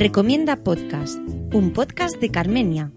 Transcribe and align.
Recomienda 0.00 0.56
Podcast, 0.56 1.18
un 1.52 1.74
podcast 1.74 2.16
de 2.16 2.30
Carmenia. 2.30 2.90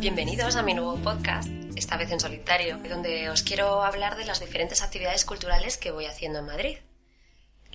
Bienvenidos 0.00 0.56
a 0.56 0.62
mi 0.62 0.72
nuevo 0.72 0.96
podcast, 1.02 1.50
esta 1.76 1.98
vez 1.98 2.10
en 2.10 2.18
solitario, 2.18 2.78
donde 2.88 3.28
os 3.28 3.42
quiero 3.42 3.82
hablar 3.82 4.16
de 4.16 4.24
las 4.24 4.40
diferentes 4.40 4.82
actividades 4.82 5.26
culturales 5.26 5.76
que 5.76 5.90
voy 5.90 6.06
haciendo 6.06 6.38
en 6.38 6.46
Madrid. 6.46 6.76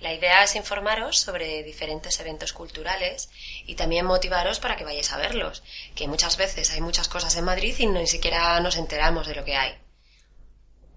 La 0.00 0.14
idea 0.14 0.42
es 0.42 0.56
informaros 0.56 1.18
sobre 1.18 1.62
diferentes 1.62 2.18
eventos 2.20 2.54
culturales 2.54 3.30
y 3.66 3.74
también 3.74 4.06
motivaros 4.06 4.58
para 4.58 4.76
que 4.76 4.84
vayáis 4.84 5.12
a 5.12 5.18
verlos, 5.18 5.62
que 5.94 6.08
muchas 6.08 6.38
veces 6.38 6.70
hay 6.70 6.80
muchas 6.80 7.08
cosas 7.08 7.36
en 7.36 7.44
Madrid 7.44 7.74
y 7.78 7.86
ni 7.86 8.06
siquiera 8.06 8.58
nos 8.60 8.76
enteramos 8.76 9.26
de 9.26 9.34
lo 9.34 9.44
que 9.44 9.56
hay. 9.56 9.76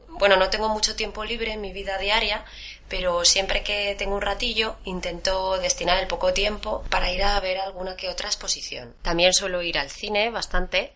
Bueno, 0.08 0.38
no 0.38 0.50
tengo 0.50 0.70
mucho 0.70 0.96
tiempo 0.96 1.26
libre 1.26 1.52
en 1.52 1.60
mi 1.60 1.74
vida 1.74 1.98
diaria, 1.98 2.46
pero 2.88 3.26
siempre 3.26 3.64
que 3.64 3.96
tengo 3.96 4.16
un 4.16 4.22
ratillo 4.22 4.78
intento 4.86 5.58
destinar 5.58 5.98
el 6.00 6.08
poco 6.08 6.34
tiempo 6.34 6.86
para 6.90 7.12
ir 7.12 7.24
a 7.24 7.40
ver 7.42 7.58
alguna 7.58 7.98
que 7.98 8.10
otra 8.10 8.30
exposición. 8.30 8.96
También 9.02 9.34
suelo 9.34 9.62
ir 9.64 9.78
al 9.78 9.90
cine 9.90 10.30
bastante, 10.30 10.96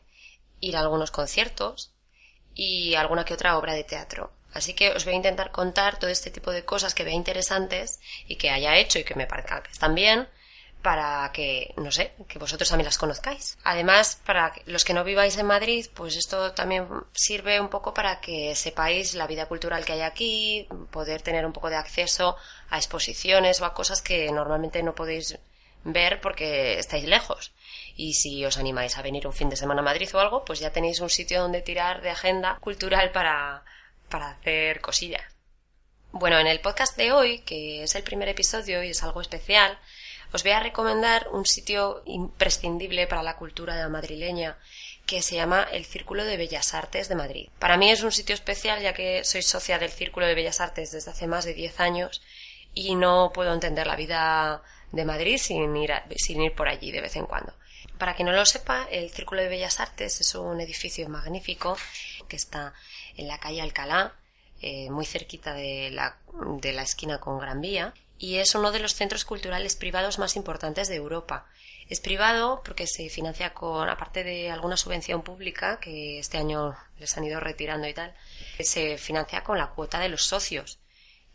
ir 0.62 0.78
a 0.78 0.82
algunos 0.82 1.12
conciertos 1.12 1.92
y 2.54 2.96
alguna 2.96 3.26
que 3.26 3.34
otra 3.34 3.58
obra 3.58 3.74
de 3.74 3.84
teatro. 3.84 4.37
Así 4.58 4.74
que 4.74 4.90
os 4.90 5.06
voy 5.06 5.14
a 5.14 5.18
intentar 5.18 5.52
contar 5.52 6.00
todo 6.00 6.10
este 6.10 6.32
tipo 6.32 6.52
de 6.52 6.66
cosas 6.66 6.96
que 6.96 7.04
vea 7.04 7.14
interesantes 7.14 8.00
y 8.28 8.38
que 8.38 8.50
haya 8.50 8.76
hecho 8.76 8.98
y 8.98 9.04
que 9.04 9.14
me 9.14 9.28
parezca 9.28 9.62
que 9.62 9.72
están 9.72 9.94
bien 9.94 10.28
para 10.82 11.32
que, 11.32 11.74
no 11.78 11.92
sé, 11.92 12.14
que 12.28 12.40
vosotros 12.40 12.68
también 12.68 12.86
las 12.86 12.98
conozcáis. 12.98 13.58
Además, 13.64 14.20
para 14.26 14.54
los 14.66 14.84
que 14.84 14.96
no 14.96 15.04
viváis 15.04 15.38
en 15.38 15.46
Madrid, 15.46 15.86
pues 15.94 16.16
esto 16.16 16.54
también 16.54 16.88
sirve 17.14 17.60
un 17.60 17.70
poco 17.70 17.94
para 17.94 18.20
que 18.20 18.56
sepáis 18.56 19.14
la 19.14 19.28
vida 19.28 19.46
cultural 19.46 19.86
que 19.86 19.94
hay 19.94 20.02
aquí, 20.02 20.68
poder 20.90 21.22
tener 21.22 21.46
un 21.46 21.54
poco 21.54 21.70
de 21.70 21.76
acceso 21.76 22.36
a 22.72 22.78
exposiciones 22.78 23.62
o 23.62 23.66
a 23.66 23.76
cosas 23.76 24.02
que 24.02 24.32
normalmente 24.32 24.82
no 24.82 24.96
podéis 24.96 25.38
ver 25.84 26.20
porque 26.20 26.80
estáis 26.80 27.06
lejos. 27.06 27.54
Y 27.96 28.14
si 28.14 28.44
os 28.44 28.58
animáis 28.58 28.98
a 28.98 29.04
venir 29.04 29.28
un 29.28 29.34
fin 29.34 29.50
de 29.50 29.56
semana 29.56 29.82
a 29.82 29.86
Madrid 29.86 30.10
o 30.16 30.20
algo, 30.20 30.44
pues 30.46 30.60
ya 30.60 30.72
tenéis 30.72 31.00
un 31.00 31.12
sitio 31.12 31.42
donde 31.42 31.62
tirar 31.62 32.02
de 32.02 32.10
agenda 32.10 32.58
cultural 32.60 33.12
para, 33.12 33.64
para 34.10 34.30
hacer 34.30 34.82
cosillas. 34.82 35.24
Bueno, 36.12 36.40
en 36.40 36.48
el 36.48 36.62
podcast 36.62 36.98
de 36.98 37.12
hoy, 37.12 37.40
que 37.40 37.84
es 37.84 37.96
el 37.96 38.04
primer 38.04 38.30
episodio 38.30 38.84
y 38.84 38.90
es 38.90 39.04
algo 39.04 39.22
especial, 39.22 39.78
os 40.34 40.44
voy 40.44 40.52
a 40.52 40.60
recomendar 40.60 41.28
un 41.32 41.46
sitio 41.46 42.02
imprescindible 42.06 43.08
para 43.08 43.24
la 43.24 43.38
cultura 43.38 43.88
madrileña 43.88 44.58
que 45.06 45.22
se 45.22 45.36
llama 45.36 45.68
el 45.72 45.86
Círculo 45.86 46.26
de 46.26 46.36
Bellas 46.36 46.74
Artes 46.74 47.08
de 47.08 47.16
Madrid. 47.16 47.50
Para 47.60 47.78
mí 47.78 47.90
es 47.90 48.04
un 48.04 48.12
sitio 48.12 48.36
especial 48.36 48.82
ya 48.82 48.94
que 48.94 49.24
soy 49.24 49.42
socia 49.42 49.80
del 49.80 49.90
Círculo 49.90 50.26
de 50.26 50.36
Bellas 50.36 50.60
Artes 50.60 50.92
desde 50.92 51.12
hace 51.12 51.28
más 51.28 51.46
de 51.46 51.54
10 51.54 51.80
años 51.80 52.22
y 52.74 52.96
no 52.96 53.32
puedo 53.34 53.54
entender 53.54 53.88
la 53.88 53.96
vida 53.96 54.62
de 54.92 55.06
Madrid 55.06 55.38
sin 55.38 55.76
ir, 55.78 55.94
sin 56.18 56.42
ir 56.42 56.54
por 56.54 56.68
allí 56.68 56.92
de 56.92 57.02
vez 57.02 57.16
en 57.16 57.26
cuando. 57.26 57.54
Para 57.98 58.16
quien 58.16 58.28
no 58.28 58.34
lo 58.34 58.46
sepa, 58.46 58.88
el 58.92 59.10
Círculo 59.10 59.42
de 59.42 59.48
Bellas 59.48 59.80
Artes 59.80 60.20
es 60.20 60.36
un 60.36 60.60
edificio 60.60 61.08
magnífico 61.10 61.78
que 62.28 62.36
está 62.36 62.74
en 63.18 63.28
la 63.28 63.40
calle 63.40 63.62
Alcalá, 63.62 64.14
eh, 64.62 64.90
muy 64.90 65.06
cerquita 65.06 65.54
de 65.54 65.92
la, 65.92 66.18
de 66.62 66.74
la 66.74 66.84
esquina 66.84 67.20
con 67.20 67.40
Gran 67.40 67.62
Vía, 67.62 67.94
y 68.18 68.38
es 68.38 68.56
uno 68.56 68.72
de 68.72 68.80
los 68.80 68.96
centros 68.96 69.26
culturales 69.26 69.76
privados 69.76 70.18
más 70.18 70.36
importantes 70.36 70.88
de 70.88 70.96
Europa. 70.96 71.46
Es 71.90 72.00
privado 72.00 72.62
porque 72.66 72.88
se 72.88 73.10
financia 73.10 73.54
con, 73.54 73.88
aparte 73.90 74.24
de 74.24 74.50
alguna 74.50 74.78
subvención 74.78 75.22
pública, 75.22 75.80
que 75.80 76.20
este 76.20 76.38
año 76.38 76.76
les 77.00 77.16
han 77.18 77.24
ido 77.24 77.40
retirando 77.40 77.88
y 77.88 77.94
tal, 77.94 78.16
se 78.60 78.98
financia 78.98 79.44
con 79.44 79.58
la 79.58 79.68
cuota 79.68 80.00
de 80.00 80.10
los 80.10 80.24
socios, 80.24 80.80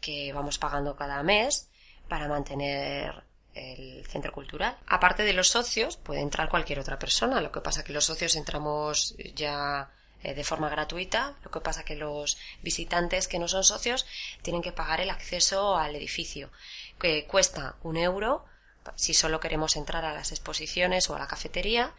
que 0.01 0.33
vamos 0.33 0.59
pagando 0.59 0.97
cada 0.97 1.23
mes 1.23 1.71
para 2.09 2.29
mantener 2.29 3.23
el 3.55 4.05
centro 4.07 4.33
cultural. 4.33 4.77
Aparte 4.87 5.23
de 5.23 5.33
los 5.33 5.49
socios, 5.49 5.97
puede 5.97 6.21
entrar 6.21 6.49
cualquier 6.49 6.81
otra 6.81 6.99
persona. 6.99 7.41
Lo 7.41 7.53
que 7.53 7.61
pasa 7.61 7.85
que 7.85 7.93
los 7.93 8.05
socios 8.05 8.35
entramos 8.35 9.15
ya 9.35 9.91
eh, 10.23 10.35
de 10.35 10.45
forma 10.45 10.69
gratuita. 10.69 11.37
Lo 11.45 11.51
que 11.51 11.61
pasa 11.61 11.85
que 11.85 11.97
los 11.97 12.39
visitantes 12.63 13.29
que 13.29 13.39
no 13.39 13.49
son 13.49 13.65
socios 13.65 14.07
tienen 14.43 14.63
que 14.63 14.73
pagar 14.73 15.01
el 15.01 15.11
acceso 15.11 15.77
al 15.77 15.97
edificio, 15.97 16.51
que 16.99 17.27
cuesta 17.27 17.77
un 17.83 17.97
euro 17.97 18.45
si 18.97 19.15
solo 19.15 19.41
queremos 19.41 19.77
entrar 19.77 20.05
a 20.05 20.13
las 20.13 20.33
exposiciones 20.33 21.09
o 21.09 21.15
a 21.15 21.19
la 21.19 21.29
cafetería 21.29 21.95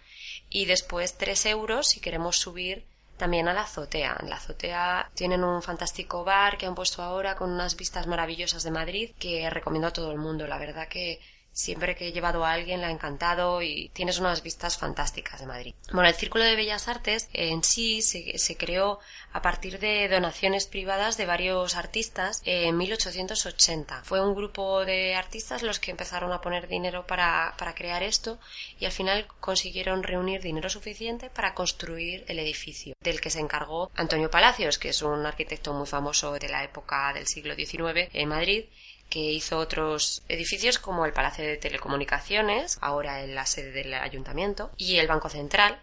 y 0.50 0.66
después 0.66 1.18
tres 1.18 1.46
euros 1.46 1.88
si 1.88 2.00
queremos 2.00 2.38
subir 2.38 2.86
también 3.18 3.48
a 3.48 3.54
la 3.54 3.62
azotea. 3.62 4.18
En 4.20 4.30
la 4.30 4.38
azotea 4.38 5.12
tienen 5.14 5.44
un 5.44 5.62
fantástico 5.62 6.24
bar 6.24 6.58
que 6.58 6.66
han 6.66 6.76
puesto 6.76 7.02
ahora 7.02 7.36
con 7.36 7.52
unas 7.52 7.78
vistas 7.78 8.08
maravillosas 8.08 8.64
de 8.64 8.72
Madrid 8.72 9.12
que 9.20 9.50
recomiendo 9.50 9.88
a 9.88 9.94
todo 9.94 10.12
el 10.12 10.18
mundo. 10.18 10.48
La 10.48 10.58
verdad 10.58 10.88
que 10.88 11.22
Siempre 11.54 11.96
que 11.96 12.08
he 12.08 12.12
llevado 12.12 12.44
a 12.44 12.52
alguien 12.52 12.82
le 12.82 12.88
ha 12.88 12.92
encantado 12.92 13.62
y 13.62 13.90
tienes 13.94 14.18
unas 14.18 14.42
vistas 14.42 14.78
fantásticas 14.78 15.40
de 15.40 15.46
Madrid. 15.46 15.76
Bueno, 15.92 16.10
el 16.10 16.16
Círculo 16.16 16.44
de 16.44 16.56
Bellas 16.56 16.88
Artes 16.88 17.30
en 17.32 17.64
sí 17.64 18.02
se, 18.02 18.40
se 18.40 18.58
creó 18.58 19.00
a 19.32 19.42
partir 19.42 19.80
de 19.80 20.10
donaciones 20.10 20.66
privadas 20.66 21.16
de 21.16 21.28
varios 21.28 21.76
artistas 21.76 22.42
en 22.46 22.76
1880. 22.76 24.02
Fue 24.04 24.20
un 24.20 24.34
grupo 24.34 24.84
de 24.84 25.16
artistas 25.16 25.62
los 25.62 25.80
que 25.80 25.92
empezaron 25.92 26.32
a 26.32 26.42
poner 26.42 26.68
dinero 26.68 27.06
para, 27.06 27.54
para 27.58 27.76
crear 27.76 28.02
esto 28.02 28.40
y 28.80 28.86
al 28.86 28.92
final 28.92 29.28
consiguieron 29.40 30.04
reunir 30.04 30.42
dinero 30.42 30.70
suficiente 30.70 31.30
para 31.30 31.54
construir 31.54 32.26
el 32.28 32.40
edificio, 32.40 32.96
del 33.00 33.22
que 33.22 33.30
se 33.30 33.40
encargó 33.40 33.92
Antonio 33.96 34.32
Palacios, 34.32 34.80
que 34.80 34.90
es 34.90 35.02
un 35.04 35.26
arquitecto 35.26 35.74
muy 35.74 35.88
famoso 35.88 36.34
de 36.34 36.50
la 36.50 36.64
época 36.64 37.14
del 37.14 37.28
siglo 37.28 37.56
XIX 37.56 38.10
en 38.14 38.30
Madrid 38.30 38.66
que 39.14 39.32
hizo 39.32 39.60
otros 39.60 40.24
edificios 40.28 40.80
como 40.80 41.06
el 41.06 41.14
Palacio 41.14 41.46
de 41.46 41.58
Telecomunicaciones, 41.58 42.80
ahora 42.82 43.24
en 43.24 43.36
la 43.36 43.46
sede 43.46 43.70
del 43.72 43.94
ayuntamiento, 43.94 44.72
y 44.76 44.98
el 44.98 45.06
Banco 45.06 45.30
Central. 45.30 45.80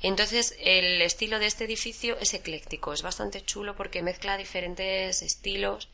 Entonces, 0.00 0.56
el 0.58 1.02
estilo 1.02 1.38
de 1.38 1.44
este 1.44 1.64
edificio 1.64 2.16
es 2.20 2.32
ecléctico, 2.32 2.94
es 2.94 3.02
bastante 3.02 3.42
chulo 3.42 3.76
porque 3.76 4.02
mezcla 4.02 4.38
diferentes 4.38 5.20
estilos 5.20 5.90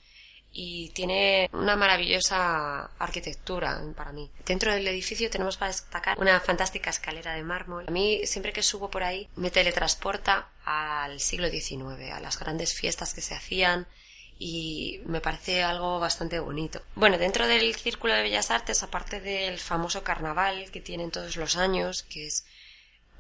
y 0.53 0.91
tiene 0.91 1.51
una 1.53 1.75
maravillosa 1.75 2.89
arquitectura 3.01 3.83
para 3.97 4.13
mí. 4.13 4.31
Dentro 4.45 4.73
del 4.73 4.87
edificio 4.87 5.29
tenemos 5.29 5.57
para 5.57 5.73
destacar 5.73 6.17
una 6.21 6.39
fantástica 6.39 6.91
escalera 6.91 7.35
de 7.35 7.43
mármol. 7.43 7.87
A 7.89 7.91
mí, 7.91 8.21
siempre 8.27 8.53
que 8.53 8.63
subo 8.63 8.93
por 8.93 9.03
ahí, 9.03 9.29
me 9.35 9.51
teletransporta 9.51 10.51
al 10.65 11.19
siglo 11.19 11.51
XIX, 11.51 12.13
a 12.13 12.21
las 12.21 12.39
grandes 12.39 12.75
fiestas 12.75 13.13
que 13.13 13.23
se 13.23 13.35
hacían, 13.35 13.89
y 14.39 15.01
me 15.07 15.21
parece 15.21 15.63
algo 15.63 15.99
bastante 15.99 16.39
bonito. 16.39 16.83
Bueno, 16.95 17.19
dentro 17.19 17.47
del 17.47 17.75
Círculo 17.75 18.15
de 18.15 18.23
Bellas 18.23 18.51
Artes, 18.51 18.83
aparte 18.83 19.21
del 19.21 19.59
famoso 19.59 20.03
carnaval 20.03 20.71
que 20.71 20.81
tienen 20.81 21.11
todos 21.11 21.37
los 21.37 21.57
años, 21.57 22.03
que 22.03 22.27
es 22.27 22.45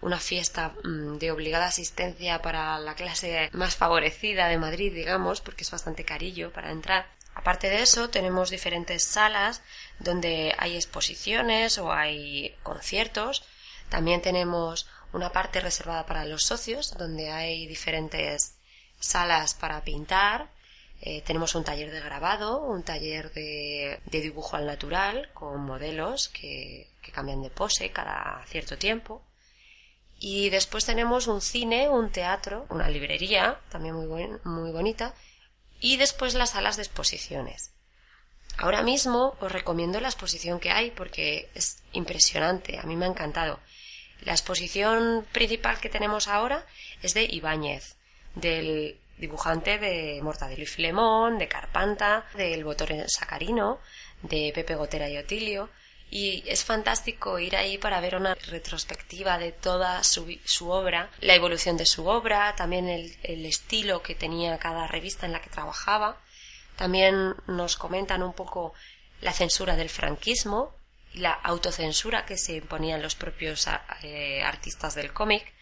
una 0.02 0.20
fiesta 0.20 0.74
mm, 0.84 1.18
de 1.18 1.30
obligada 1.30 1.66
asistencia 1.66 2.42
para 2.42 2.78
la 2.78 2.94
clase 2.94 3.48
más 3.52 3.76
favorecida 3.76 4.48
de 4.48 4.58
Madrid, 4.58 4.92
digamos, 4.94 5.40
porque 5.40 5.64
es 5.64 5.70
bastante 5.70 6.04
carillo 6.04 6.52
para 6.52 6.70
entrar. 6.70 7.06
Aparte 7.34 7.68
de 7.68 7.82
eso, 7.82 8.08
tenemos 8.08 8.50
diferentes 8.50 9.04
salas 9.04 9.62
donde 9.98 10.54
hay 10.58 10.74
exposiciones 10.76 11.78
o 11.78 11.92
hay 11.92 12.54
conciertos. 12.62 13.44
También 13.88 14.22
tenemos 14.22 14.88
una 15.12 15.32
parte 15.32 15.60
reservada 15.60 16.06
para 16.06 16.24
los 16.24 16.44
socios, 16.44 16.96
donde 16.96 17.30
hay 17.30 17.66
diferentes 17.66 18.56
salas 18.98 19.54
para 19.54 19.84
pintar, 19.84 20.50
eh, 21.00 21.22
tenemos 21.22 21.54
un 21.54 21.64
taller 21.64 21.90
de 21.90 22.00
grabado, 22.00 22.62
un 22.62 22.82
taller 22.82 23.32
de, 23.32 24.00
dibujo 24.10 24.56
al 24.56 24.66
natural 24.66 25.30
con 25.34 25.60
modelos 25.64 26.28
que, 26.28 26.88
cambian 27.12 27.42
de 27.42 27.50
pose 27.50 27.90
cada 27.90 28.44
cierto 28.46 28.76
tiempo. 28.76 29.22
Y 30.18 30.50
después 30.50 30.84
tenemos 30.84 31.26
un 31.28 31.40
cine, 31.40 31.88
un 31.88 32.10
teatro, 32.10 32.66
una 32.70 32.88
librería, 32.88 33.60
también 33.70 33.94
muy, 33.94 34.28
muy 34.44 34.72
bonita, 34.72 35.14
y 35.78 35.98
después 35.98 36.34
las 36.34 36.50
salas 36.50 36.76
de 36.76 36.82
exposiciones. 36.82 37.72
Ahora 38.58 38.82
mismo 38.82 39.36
os 39.40 39.52
recomiendo 39.52 40.00
la 40.00 40.08
exposición 40.08 40.58
que 40.58 40.70
hay 40.70 40.90
porque 40.90 41.50
es 41.54 41.82
impresionante, 41.92 42.78
a 42.78 42.84
mí 42.84 42.96
me 42.96 43.04
ha 43.04 43.08
encantado. 43.08 43.60
La 44.22 44.32
exposición 44.32 45.26
principal 45.32 45.78
que 45.78 45.90
tenemos 45.90 46.26
ahora 46.26 46.66
es 47.02 47.12
de 47.12 47.24
Ibáñez, 47.24 47.96
del 48.34 48.98
dibujante 49.18 49.78
de 49.78 50.20
Mortadelo 50.22 50.62
y 50.62 50.66
Filemón, 50.66 51.38
de 51.38 51.48
Carpanta, 51.48 52.26
del 52.34 52.64
Botón 52.64 53.08
Sacarino, 53.08 53.80
de 54.22 54.52
Pepe 54.54 54.74
Gotera 54.74 55.08
y 55.08 55.16
Otilio. 55.16 55.70
Y 56.08 56.44
es 56.46 56.64
fantástico 56.64 57.38
ir 57.38 57.56
ahí 57.56 57.78
para 57.78 58.00
ver 58.00 58.14
una 58.14 58.34
retrospectiva 58.34 59.38
de 59.38 59.50
toda 59.50 60.04
su, 60.04 60.38
su 60.44 60.70
obra, 60.70 61.10
la 61.20 61.34
evolución 61.34 61.76
de 61.76 61.86
su 61.86 62.06
obra, 62.06 62.54
también 62.54 62.88
el, 62.88 63.16
el 63.24 63.44
estilo 63.44 64.02
que 64.02 64.14
tenía 64.14 64.56
cada 64.58 64.86
revista 64.86 65.26
en 65.26 65.32
la 65.32 65.40
que 65.40 65.50
trabajaba. 65.50 66.20
También 66.76 67.34
nos 67.48 67.76
comentan 67.76 68.22
un 68.22 68.34
poco 68.34 68.72
la 69.20 69.32
censura 69.32 69.76
del 69.76 69.88
franquismo 69.88 70.74
y 71.12 71.20
la 71.20 71.32
autocensura 71.32 72.24
que 72.24 72.36
se 72.36 72.56
imponían 72.56 73.02
los 73.02 73.14
propios 73.14 73.66
eh, 74.02 74.42
artistas 74.42 74.94
del 74.94 75.12
cómic 75.12 75.52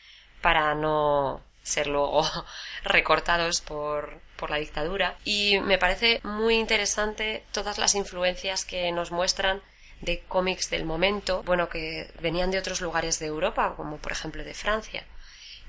para 0.42 0.74
no 0.74 1.42
ser 1.64 1.88
luego 1.88 2.22
recortados 2.84 3.60
por, 3.60 4.20
por 4.36 4.50
la 4.50 4.58
dictadura. 4.58 5.16
Y 5.24 5.58
me 5.60 5.78
parece 5.78 6.20
muy 6.22 6.54
interesante 6.54 7.44
todas 7.50 7.78
las 7.78 7.96
influencias 7.96 8.64
que 8.64 8.92
nos 8.92 9.10
muestran 9.10 9.60
de 10.00 10.20
cómics 10.20 10.70
del 10.70 10.84
momento, 10.84 11.42
bueno, 11.42 11.68
que 11.68 12.12
venían 12.20 12.52
de 12.52 12.58
otros 12.58 12.80
lugares 12.80 13.18
de 13.18 13.26
Europa, 13.26 13.74
como 13.76 13.98
por 13.98 14.12
ejemplo 14.12 14.44
de 14.44 14.54
Francia. 14.54 15.04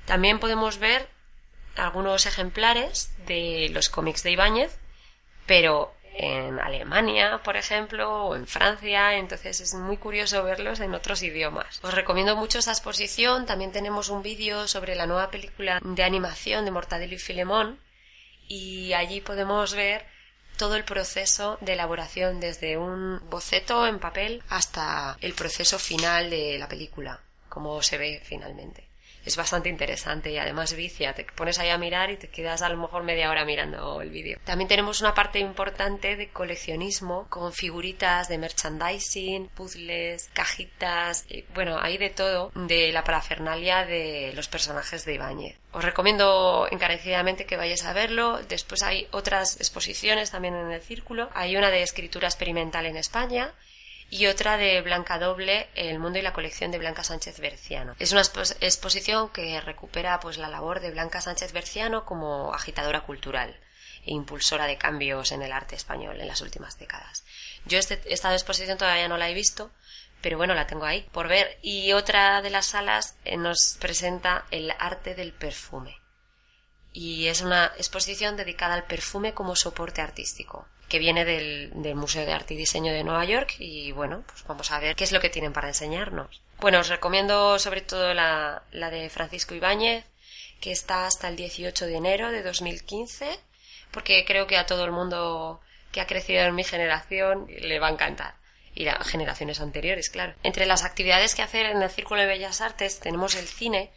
También 0.04 0.38
podemos 0.38 0.78
ver 0.78 1.08
algunos 1.74 2.26
ejemplares 2.26 3.10
de 3.26 3.68
los 3.72 3.88
cómics 3.88 4.22
de 4.22 4.30
Ibáñez 4.30 4.78
pero 5.46 5.94
en 6.18 6.58
Alemania, 6.58 7.40
por 7.44 7.56
ejemplo, 7.56 8.26
o 8.26 8.36
en 8.36 8.46
Francia, 8.46 9.16
entonces 9.16 9.60
es 9.60 9.74
muy 9.74 9.98
curioso 9.98 10.42
verlos 10.42 10.80
en 10.80 10.94
otros 10.94 11.22
idiomas. 11.22 11.80
Os 11.82 11.94
recomiendo 11.94 12.36
mucho 12.36 12.58
esa 12.58 12.72
exposición, 12.72 13.46
también 13.46 13.72
tenemos 13.72 14.08
un 14.08 14.22
vídeo 14.22 14.66
sobre 14.66 14.94
la 14.94 15.06
nueva 15.06 15.30
película 15.30 15.78
de 15.82 16.02
animación 16.02 16.64
de 16.64 16.70
Mortadelo 16.70 17.14
y 17.14 17.18
Filemón. 17.18 17.80
Y 18.48 18.92
allí 18.92 19.20
podemos 19.20 19.74
ver 19.74 20.06
todo 20.56 20.76
el 20.76 20.84
proceso 20.84 21.58
de 21.60 21.74
elaboración 21.74 22.40
desde 22.40 22.78
un 22.78 23.20
boceto 23.28 23.86
en 23.86 23.98
papel 23.98 24.42
hasta 24.48 25.18
el 25.20 25.34
proceso 25.34 25.78
final 25.78 26.30
de 26.30 26.56
la 26.58 26.68
película, 26.68 27.20
como 27.48 27.82
se 27.82 27.98
ve 27.98 28.22
finalmente 28.24 28.86
es 29.24 29.36
bastante 29.36 29.68
interesante 29.68 30.30
y 30.30 30.38
además 30.38 30.74
vicia. 30.74 31.14
Te 31.14 31.24
pones 31.24 31.58
ahí 31.58 31.70
a 31.70 31.78
mirar 31.78 32.10
y 32.10 32.16
te 32.16 32.28
quedas 32.28 32.62
a 32.62 32.68
lo 32.68 32.76
mejor 32.76 33.02
media 33.02 33.30
hora 33.30 33.44
mirando 33.44 34.00
el 34.00 34.10
vídeo. 34.10 34.38
También 34.44 34.68
tenemos 34.68 35.00
una 35.00 35.14
parte 35.14 35.38
importante 35.38 36.16
de 36.16 36.28
coleccionismo 36.28 37.26
con 37.28 37.52
figuritas 37.52 38.28
de 38.28 38.38
merchandising, 38.38 39.48
puzzles, 39.48 40.30
cajitas, 40.32 41.26
bueno, 41.54 41.78
hay 41.80 41.98
de 41.98 42.10
todo 42.10 42.52
de 42.54 42.92
la 42.92 43.04
parafernalia 43.04 43.84
de 43.84 44.32
los 44.34 44.48
personajes 44.48 45.04
de 45.04 45.14
Ibáñez. 45.14 45.56
Os 45.72 45.84
recomiendo 45.84 46.68
encarecidamente 46.70 47.46
que 47.46 47.56
vayáis 47.56 47.84
a 47.84 47.92
verlo. 47.92 48.40
Después 48.48 48.82
hay 48.82 49.08
otras 49.10 49.56
exposiciones 49.56 50.30
también 50.30 50.54
en 50.54 50.70
el 50.70 50.80
círculo. 50.80 51.28
Hay 51.34 51.56
una 51.56 51.70
de 51.70 51.82
escritura 51.82 52.28
experimental 52.28 52.86
en 52.86 52.96
España 52.96 53.52
y 54.10 54.26
otra 54.26 54.56
de 54.56 54.80
Blanca 54.82 55.18
Doble, 55.18 55.68
El 55.74 55.98
mundo 55.98 56.18
y 56.18 56.22
la 56.22 56.32
colección 56.32 56.70
de 56.70 56.78
Blanca 56.78 57.02
Sánchez 57.02 57.40
Berciano. 57.40 57.96
Es 57.98 58.12
una 58.12 58.22
exposición 58.22 59.30
que 59.30 59.60
recupera 59.60 60.20
pues 60.20 60.38
la 60.38 60.48
labor 60.48 60.80
de 60.80 60.90
Blanca 60.90 61.20
Sánchez 61.20 61.52
Berciano 61.52 62.04
como 62.04 62.54
agitadora 62.54 63.02
cultural 63.02 63.58
e 64.04 64.12
impulsora 64.12 64.66
de 64.66 64.78
cambios 64.78 65.32
en 65.32 65.42
el 65.42 65.52
arte 65.52 65.74
español 65.74 66.20
en 66.20 66.28
las 66.28 66.40
últimas 66.40 66.78
décadas. 66.78 67.24
Yo 67.64 67.78
este, 67.78 68.00
esta 68.06 68.32
exposición 68.32 68.78
todavía 68.78 69.08
no 69.08 69.16
la 69.16 69.28
he 69.28 69.34
visto, 69.34 69.72
pero 70.20 70.36
bueno, 70.36 70.54
la 70.54 70.68
tengo 70.68 70.84
ahí 70.84 71.02
por 71.12 71.26
ver. 71.26 71.58
Y 71.60 71.92
otra 71.92 72.40
de 72.42 72.50
las 72.50 72.66
salas 72.66 73.16
eh, 73.24 73.36
nos 73.36 73.76
presenta 73.80 74.46
el 74.52 74.72
arte 74.78 75.16
del 75.16 75.32
perfume. 75.32 75.98
Y 76.92 77.26
es 77.26 77.42
una 77.42 77.72
exposición 77.76 78.36
dedicada 78.36 78.74
al 78.74 78.84
perfume 78.84 79.34
como 79.34 79.56
soporte 79.56 80.00
artístico 80.00 80.66
que 80.88 80.98
viene 80.98 81.24
del, 81.24 81.72
Museo 81.94 82.24
de 82.24 82.32
Arte 82.32 82.54
y 82.54 82.56
Diseño 82.56 82.92
de 82.92 83.04
Nueva 83.04 83.24
York 83.24 83.56
y 83.58 83.92
bueno, 83.92 84.22
pues 84.26 84.44
vamos 84.44 84.70
a 84.70 84.78
ver 84.78 84.94
qué 84.94 85.04
es 85.04 85.12
lo 85.12 85.20
que 85.20 85.30
tienen 85.30 85.52
para 85.52 85.68
enseñarnos. 85.68 86.40
Bueno, 86.58 86.80
os 86.80 86.88
recomiendo 86.88 87.58
sobre 87.58 87.80
todo 87.80 88.14
la, 88.14 88.62
la 88.72 88.90
de 88.90 89.10
Francisco 89.10 89.54
Ibáñez, 89.54 90.04
que 90.60 90.72
está 90.72 91.06
hasta 91.06 91.28
el 91.28 91.36
18 91.36 91.86
de 91.86 91.96
enero 91.96 92.30
de 92.30 92.42
2015, 92.42 93.38
porque 93.90 94.24
creo 94.24 94.46
que 94.46 94.56
a 94.56 94.66
todo 94.66 94.84
el 94.84 94.92
mundo 94.92 95.60
que 95.92 96.00
ha 96.00 96.06
crecido 96.06 96.42
en 96.42 96.54
mi 96.54 96.64
generación 96.64 97.46
le 97.48 97.78
va 97.78 97.88
a 97.88 97.92
encantar. 97.92 98.34
Y 98.74 98.84
las 98.84 99.06
generaciones 99.08 99.60
anteriores, 99.60 100.10
claro. 100.10 100.34
Entre 100.42 100.66
las 100.66 100.84
actividades 100.84 101.34
que 101.34 101.42
hacer 101.42 101.66
en 101.66 101.82
el 101.82 101.90
Círculo 101.90 102.20
de 102.20 102.26
Bellas 102.26 102.60
Artes 102.60 103.00
tenemos 103.00 103.34
el 103.34 103.46
cine, 103.46 103.90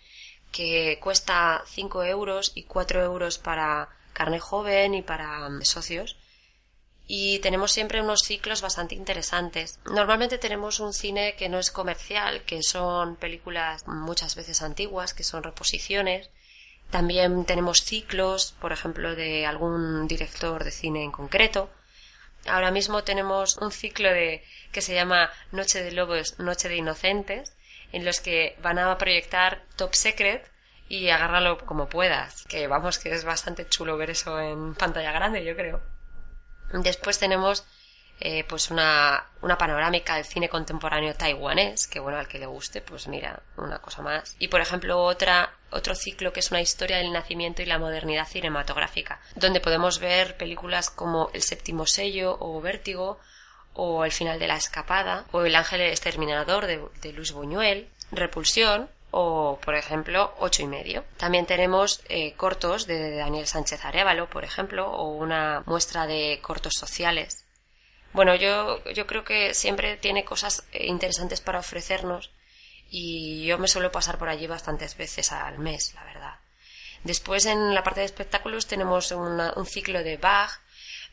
que 0.51 0.99
cuesta 1.01 1.63
5 1.67 2.03
euros 2.05 2.53
y 2.55 2.63
4 2.63 3.03
euros 3.03 3.37
para 3.37 3.89
carne 4.13 4.39
joven 4.39 4.95
y 4.95 5.01
para 5.01 5.49
mm, 5.49 5.61
socios 5.63 6.17
y 7.11 7.39
tenemos 7.39 7.71
siempre 7.71 8.03
unos 8.03 8.19
ciclos 8.19 8.61
bastante 8.61 8.93
interesantes. 8.93 9.79
Normalmente 9.85 10.37
tenemos 10.37 10.79
un 10.79 10.93
cine 10.93 11.35
que 11.35 11.49
no 11.49 11.57
es 11.57 11.71
comercial, 11.71 12.43
que 12.43 12.61
son 12.61 13.15
películas 13.15 13.87
muchas 13.87 14.35
veces 14.35 14.61
antiguas, 14.61 15.15
que 15.15 15.23
son 15.23 15.41
reposiciones. 15.41 16.29
También 16.91 17.45
tenemos 17.45 17.79
ciclos, 17.79 18.55
por 18.61 18.71
ejemplo, 18.73 19.15
de 19.15 19.47
algún 19.47 20.07
director 20.07 20.63
de 20.63 20.69
cine 20.69 21.03
en 21.03 21.11
concreto. 21.11 21.71
Ahora 22.45 22.69
mismo 22.69 23.03
tenemos 23.03 23.57
un 23.57 23.71
ciclo 23.71 24.07
de 24.09 24.43
que 24.71 24.83
se 24.83 24.93
llama 24.93 25.31
Noche 25.51 25.83
de 25.83 25.91
Lobos, 25.91 26.37
Noche 26.37 26.69
de 26.69 26.75
Inocentes, 26.75 27.55
en 27.91 28.05
los 28.05 28.19
que 28.19 28.55
van 28.61 28.77
a 28.77 28.95
proyectar 28.99 29.63
Top 29.77 29.95
Secret 29.95 30.47
y 30.87 31.09
agárralo 31.09 31.57
como 31.65 31.89
puedas, 31.89 32.43
que 32.43 32.67
vamos 32.67 32.99
que 32.99 33.11
es 33.11 33.25
bastante 33.25 33.67
chulo 33.67 33.97
ver 33.97 34.11
eso 34.11 34.39
en 34.39 34.75
pantalla 34.75 35.11
grande, 35.11 35.43
yo 35.43 35.55
creo. 35.55 35.81
Después 36.73 37.19
tenemos 37.19 37.65
eh, 38.21 38.43
pues 38.43 38.69
una, 38.69 39.27
una 39.41 39.57
panorámica 39.57 40.15
del 40.15 40.25
cine 40.25 40.49
contemporáneo 40.49 41.15
taiwanés, 41.15 41.87
que 41.87 42.01
bueno, 42.01 42.17
al 42.17 42.27
que 42.27 42.37
le 42.37 42.47
guste, 42.47 42.81
pues 42.81 43.07
mira, 43.07 43.41
una 43.55 43.79
cosa 43.79 44.01
más. 44.01 44.35
Y 44.39 44.49
por 44.49 44.59
ejemplo, 44.59 45.01
otra, 45.01 45.53
otro 45.71 45.95
ciclo 45.95 46.33
que 46.33 46.41
es 46.41 46.51
una 46.51 46.59
historia 46.59 46.97
del 46.97 47.13
nacimiento 47.13 47.61
y 47.61 47.65
la 47.65 47.79
modernidad 47.79 48.27
cinematográfica, 48.27 49.21
donde 49.35 49.61
podemos 49.61 49.99
ver 49.99 50.35
películas 50.35 50.89
como 50.89 51.29
El 51.33 51.43
séptimo 51.43 51.85
sello 51.85 52.35
o 52.41 52.59
Vértigo, 52.59 53.19
o 53.73 54.03
El 54.03 54.11
final 54.11 54.37
de 54.37 54.47
la 54.47 54.57
escapada, 54.57 55.23
o 55.31 55.43
El 55.43 55.55
ángel 55.55 55.79
exterminador 55.81 56.65
de, 56.65 56.83
de 57.01 57.13
Luis 57.13 57.31
Buñuel, 57.31 57.87
Repulsión, 58.11 58.89
o 59.11 59.59
por 59.63 59.75
ejemplo 59.75 60.33
ocho 60.39 60.61
y 60.61 60.67
medio. 60.67 61.03
También 61.17 61.45
tenemos 61.45 62.01
eh, 62.09 62.33
cortos 62.33 62.87
de 62.87 63.15
Daniel 63.15 63.47
Sánchez 63.47 63.83
Arevalo, 63.85 64.29
por 64.29 64.43
ejemplo, 64.43 64.91
o 64.91 65.09
una 65.09 65.63
muestra 65.65 66.07
de 66.07 66.39
cortos 66.41 66.73
sociales. 66.75 67.45
Bueno, 68.13 68.35
yo, 68.35 68.83
yo 68.93 69.05
creo 69.05 69.23
que 69.23 69.53
siempre 69.53 69.97
tiene 69.97 70.25
cosas 70.25 70.65
eh, 70.71 70.87
interesantes 70.87 71.41
para 71.41 71.59
ofrecernos 71.59 72.31
y 72.89 73.45
yo 73.45 73.57
me 73.59 73.67
suelo 73.67 73.91
pasar 73.91 74.17
por 74.17 74.29
allí 74.29 74.47
bastantes 74.47 74.97
veces 74.97 75.31
al 75.31 75.59
mes, 75.59 75.93
la 75.93 76.03
verdad. 76.05 76.39
Después 77.03 77.45
en 77.45 77.73
la 77.73 77.83
parte 77.83 78.01
de 78.01 78.07
espectáculos 78.07 78.67
tenemos 78.67 79.11
un 79.11 79.65
ciclo 79.65 80.03
de 80.03 80.17
Bach, 80.17 80.59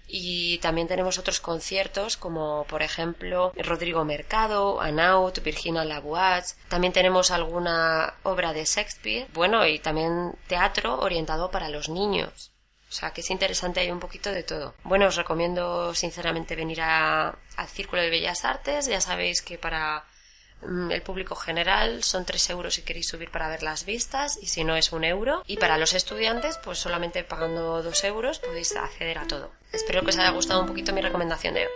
y 0.08 0.58
también 0.58 0.88
tenemos 0.88 1.18
otros 1.18 1.40
conciertos 1.40 2.16
como 2.16 2.64
por 2.68 2.82
ejemplo 2.82 3.52
Rodrigo 3.56 4.04
Mercado, 4.04 4.80
Anaut, 4.80 5.42
Virginia 5.42 5.84
Laboise. 5.84 6.56
También 6.68 6.92
tenemos 6.92 7.30
alguna 7.30 8.14
obra 8.22 8.52
de 8.52 8.64
Shakespeare. 8.64 9.26
Bueno, 9.32 9.66
y 9.66 9.78
también 9.78 10.34
teatro 10.46 10.98
orientado 11.00 11.50
para 11.50 11.68
los 11.68 11.88
niños. 11.88 12.52
O 12.88 12.92
sea, 12.92 13.10
que 13.10 13.20
es 13.20 13.30
interesante, 13.30 13.80
hay 13.80 13.90
un 13.90 13.98
poquito 13.98 14.30
de 14.30 14.44
todo. 14.44 14.74
Bueno, 14.84 15.06
os 15.06 15.16
recomiendo 15.16 15.92
sinceramente 15.94 16.54
venir 16.54 16.80
al 16.80 17.36
Círculo 17.66 18.00
de 18.00 18.10
Bellas 18.10 18.44
Artes. 18.44 18.86
Ya 18.86 19.00
sabéis 19.00 19.42
que 19.42 19.58
para 19.58 20.04
el 20.62 21.02
público 21.02 21.36
general 21.36 22.02
son 22.02 22.24
3 22.24 22.50
euros 22.50 22.74
si 22.74 22.82
queréis 22.82 23.08
subir 23.08 23.30
para 23.30 23.48
ver 23.48 23.62
las 23.62 23.84
vistas 23.84 24.38
y 24.40 24.46
si 24.46 24.64
no 24.64 24.76
es 24.76 24.92
un 24.92 25.04
euro. 25.04 25.42
Y 25.46 25.58
para 25.58 25.78
los 25.78 25.92
estudiantes, 25.92 26.58
pues 26.62 26.78
solamente 26.78 27.22
pagando 27.24 27.82
2 27.82 28.04
euros 28.04 28.38
podéis 28.38 28.74
acceder 28.76 29.18
a 29.18 29.26
todo. 29.26 29.50
Espero 29.72 30.02
que 30.02 30.10
os 30.10 30.18
haya 30.18 30.30
gustado 30.30 30.60
un 30.60 30.66
poquito 30.66 30.92
mi 30.92 31.00
recomendación 31.00 31.54
de 31.54 31.66
hoy. 31.66 31.72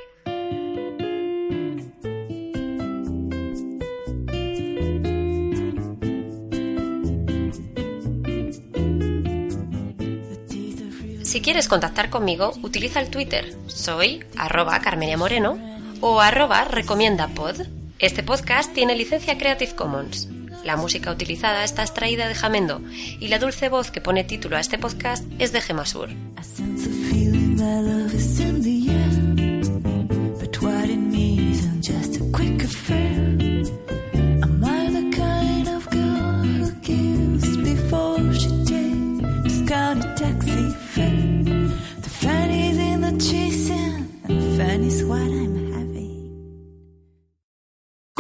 Si 11.25 11.41
quieres 11.43 11.69
contactar 11.69 12.11
conmigo, 12.11 12.53
utiliza 12.63 13.01
el 13.01 13.09
Twitter. 13.09 13.55
Soy 13.69 14.25
arroba 14.37 14.81
Carmenia 14.81 15.17
Moreno 15.17 15.59
o 16.01 16.21
arroba 16.21 16.65
recomiendapod 16.65 17.80
Este 18.01 18.23
podcast 18.23 18.73
tiene 18.73 18.95
licencia 18.97 19.37
Creative 19.37 19.75
Commons. 19.75 20.27
La 20.65 20.79
música 20.79 21.11
utilizada 21.11 21.65
está 21.65 21.83
extraída 21.83 22.29
de 22.29 22.35
Jamendo 22.35 22.81
y 23.19 23.29
la 23.29 23.39
dulce 23.39 23.69
voz 23.69 23.91
que 23.91 24.01
pone 24.01 24.25
título 24.25 24.57
a 24.57 24.61
este 24.61 24.79
podcast 24.79 25.23
es 25.39 25.53
de 25.53 25.61
Gemasur. 25.61 26.09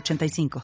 85 0.00 0.60